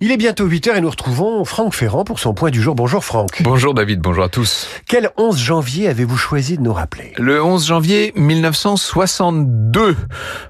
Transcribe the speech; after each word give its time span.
Il 0.00 0.12
est 0.12 0.16
bientôt 0.16 0.46
8h 0.46 0.76
et 0.76 0.80
nous 0.80 0.90
retrouvons 0.90 1.44
Franck 1.44 1.74
Ferrand 1.74 2.04
pour 2.04 2.20
son 2.20 2.32
point 2.32 2.52
du 2.52 2.62
jour. 2.62 2.76
Bonjour 2.76 3.04
Franck. 3.04 3.42
Bonjour 3.42 3.74
David, 3.74 3.98
bonjour 3.98 4.22
à 4.22 4.28
tous. 4.28 4.68
Quel 4.86 5.10
11 5.16 5.36
janvier 5.36 5.88
avez-vous 5.88 6.16
choisi 6.16 6.56
de 6.56 6.62
nous 6.62 6.72
rappeler? 6.72 7.14
Le 7.16 7.42
11 7.42 7.66
janvier 7.66 8.12
1962, 8.14 9.96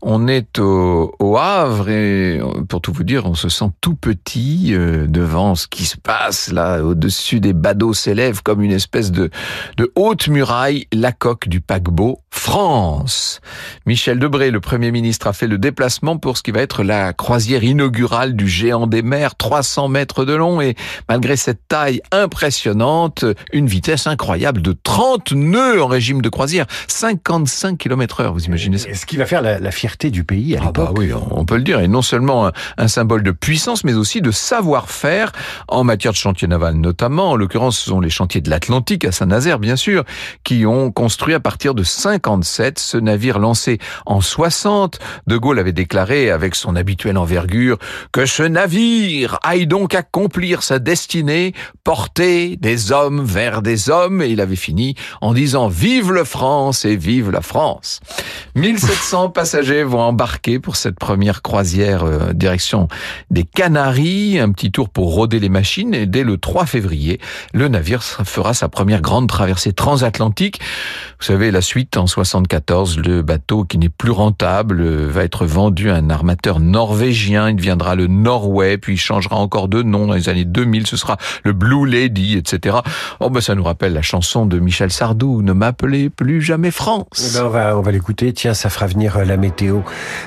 on 0.00 0.28
est 0.28 0.60
au, 0.60 1.12
au, 1.18 1.36
Havre 1.38 1.88
et 1.88 2.40
pour 2.68 2.80
tout 2.80 2.92
vous 2.92 3.02
dire, 3.02 3.26
on 3.26 3.34
se 3.34 3.48
sent 3.48 3.64
tout 3.80 3.96
petit 3.96 4.74
euh, 4.74 5.06
devant 5.08 5.56
ce 5.56 5.66
qui 5.66 5.86
se 5.86 5.96
passe 5.96 6.52
là 6.52 6.80
au-dessus 6.80 7.40
des 7.40 7.52
badauds 7.52 7.94
s'élève 7.94 8.44
comme 8.44 8.62
une 8.62 8.70
espèce 8.70 9.10
de, 9.10 9.28
de 9.76 9.90
haute 9.96 10.28
muraille, 10.28 10.86
la 10.92 11.10
coque 11.10 11.48
du 11.48 11.60
paquebot 11.60 12.20
France. 12.30 13.40
Michel 13.86 14.18
Debré, 14.18 14.50
le 14.50 14.60
Premier 14.60 14.90
ministre, 14.90 15.26
a 15.26 15.32
fait 15.32 15.46
le 15.46 15.58
déplacement 15.58 16.16
pour 16.16 16.36
ce 16.36 16.42
qui 16.42 16.50
va 16.50 16.60
être 16.60 16.82
la 16.82 17.12
croisière 17.12 17.62
inaugurale 17.62 18.34
du 18.34 18.48
géant 18.48 18.86
des 18.86 19.02
mers 19.02 19.31
300 19.36 19.88
mètres 19.88 20.24
de 20.24 20.34
long 20.34 20.60
et 20.60 20.74
malgré 21.08 21.36
cette 21.36 21.66
taille 21.68 22.00
impressionnante, 22.10 23.24
une 23.52 23.66
vitesse 23.66 24.06
incroyable 24.06 24.62
de 24.62 24.76
30 24.82 25.32
nœuds 25.32 25.82
en 25.82 25.86
régime 25.86 26.22
de 26.22 26.28
croisière, 26.28 26.66
55 26.88 27.78
km 27.78 28.20
heure, 28.20 28.32
vous 28.32 28.44
imaginez 28.44 28.78
ça 28.78 28.88
Ce 28.94 29.06
qui 29.06 29.16
va 29.16 29.26
faire 29.26 29.42
la, 29.42 29.58
la 29.58 29.70
fierté 29.70 30.10
du 30.10 30.24
pays 30.24 30.56
à 30.56 30.62
ah 30.66 30.72
bah 30.72 30.92
oui, 30.96 31.10
on 31.30 31.44
peut 31.44 31.56
le 31.56 31.62
dire, 31.62 31.80
et 31.80 31.88
non 31.88 32.02
seulement 32.02 32.46
un, 32.46 32.52
un 32.78 32.88
symbole 32.88 33.22
de 33.22 33.30
puissance, 33.30 33.84
mais 33.84 33.94
aussi 33.94 34.20
de 34.20 34.30
savoir-faire 34.30 35.32
en 35.68 35.84
matière 35.84 36.12
de 36.12 36.18
chantier 36.18 36.48
naval 36.48 36.74
notamment. 36.76 37.30
En 37.30 37.36
l'occurrence, 37.36 37.78
ce 37.78 37.90
sont 37.90 38.00
les 38.00 38.10
chantiers 38.10 38.40
de 38.40 38.50
l'Atlantique 38.50 39.04
à 39.04 39.12
Saint-Nazaire, 39.12 39.58
bien 39.58 39.76
sûr, 39.76 40.04
qui 40.44 40.66
ont 40.66 40.90
construit 40.90 41.34
à 41.34 41.40
partir 41.40 41.74
de 41.74 41.82
57 41.82 42.78
ce 42.78 42.96
navire 42.96 43.38
lancé 43.38 43.78
en 44.06 44.20
60. 44.20 44.98
De 45.26 45.36
Gaulle 45.36 45.58
avait 45.58 45.72
déclaré 45.72 46.30
avec 46.30 46.54
son 46.54 46.76
habituelle 46.76 47.18
envergure 47.18 47.78
que 48.12 48.26
ce 48.26 48.42
navire 48.42 49.21
aille 49.42 49.66
donc 49.66 49.94
accomplir 49.94 50.62
sa 50.62 50.78
destinée, 50.78 51.54
porter 51.84 52.56
des 52.56 52.92
hommes 52.92 53.24
vers 53.24 53.62
des 53.62 53.90
hommes, 53.90 54.22
et 54.22 54.28
il 54.28 54.40
avait 54.40 54.56
fini 54.56 54.94
en 55.20 55.32
disant 55.32 55.68
vive 55.68 56.12
le 56.12 56.24
France 56.24 56.84
et 56.84 56.96
vive 56.96 57.30
la 57.30 57.40
France. 57.40 58.00
1700 58.54 59.30
passagers 59.34 59.84
vont 59.84 60.00
embarquer 60.00 60.58
pour 60.58 60.76
cette 60.76 60.98
première 60.98 61.42
croisière 61.42 62.04
euh, 62.04 62.32
direction 62.32 62.88
des 63.30 63.44
Canaries, 63.44 64.38
un 64.38 64.50
petit 64.50 64.70
tour 64.70 64.88
pour 64.88 65.14
rôder 65.14 65.40
les 65.40 65.48
machines, 65.48 65.94
et 65.94 66.06
dès 66.06 66.24
le 66.24 66.36
3 66.36 66.66
février, 66.66 67.20
le 67.52 67.68
navire 67.68 68.02
fera 68.02 68.54
sa 68.54 68.68
première 68.68 69.00
grande 69.00 69.28
traversée 69.28 69.72
transatlantique. 69.72 70.60
Vous 71.18 71.26
savez, 71.26 71.50
la 71.50 71.62
suite, 71.62 71.96
en 71.96 72.06
74, 72.06 72.98
le 72.98 73.22
bateau 73.22 73.64
qui 73.64 73.78
n'est 73.78 73.88
plus 73.88 74.10
rentable 74.10 74.82
va 74.82 75.24
être 75.24 75.46
vendu 75.46 75.90
à 75.90 75.96
un 75.96 76.10
armateur 76.10 76.60
norvégien, 76.60 77.50
il 77.50 77.56
deviendra 77.56 77.94
le 77.94 78.06
Norway, 78.06 78.78
puis 78.78 78.96
changera 79.12 79.36
encore 79.36 79.68
de 79.68 79.82
nom 79.82 80.06
dans 80.06 80.14
les 80.14 80.28
années 80.28 80.44
2000, 80.44 80.86
ce 80.86 80.96
sera 80.96 81.16
le 81.44 81.52
Blue 81.52 81.86
Lady, 81.86 82.36
etc. 82.36 82.78
Oh 83.20 83.28
ben 83.28 83.40
ça 83.40 83.54
nous 83.54 83.64
rappelle 83.64 83.92
la 83.92 84.02
chanson 84.02 84.46
de 84.46 84.58
Michel 84.58 84.90
Sardou, 84.90 85.42
Ne 85.42 85.52
m'appelez 85.52 86.08
plus 86.08 86.40
jamais 86.40 86.70
France. 86.70 87.30
Eh 87.30 87.38
ben 87.38 87.46
on 87.46 87.50
va, 87.50 87.76
on 87.76 87.82
va 87.82 87.90
l'écouter, 87.90 88.32
tiens, 88.32 88.54
ça 88.54 88.70
fera 88.70 88.86
venir 88.86 89.18
euh, 89.18 89.24
la 89.24 89.36
météo 89.36 89.80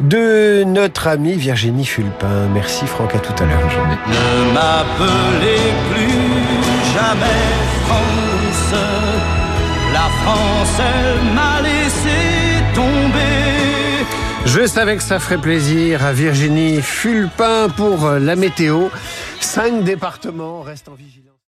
de 0.00 0.64
notre 0.64 1.08
amie 1.08 1.34
Virginie 1.34 1.84
Fulpin. 1.84 2.48
Merci 2.54 2.86
Franck, 2.86 3.14
à 3.14 3.18
tout 3.18 3.42
à 3.42 3.46
l'heure. 3.46 3.70
Journée. 3.70 3.98
Ne 4.08 4.52
m'appelez 4.54 5.60
plus 5.92 6.94
jamais 6.94 7.40
France. 7.86 8.80
La 9.92 10.08
France, 10.22 10.80
elle 10.80 11.34
m'a 11.34 11.60
laissé 11.60 12.64
tomber. 12.74 13.39
Je 14.46 14.66
savais 14.66 14.96
que 14.96 15.02
ça 15.02 15.18
ferait 15.18 15.38
plaisir 15.38 16.04
à 16.04 16.12
Virginie 16.12 16.80
Fulpin 16.82 17.68
pour 17.68 18.06
euh, 18.06 18.18
la 18.18 18.36
météo. 18.36 18.88
Cinq 19.40 19.84
départements 19.84 20.62
restent 20.62 20.88
en 20.88 20.94
vigilance. 20.94 21.29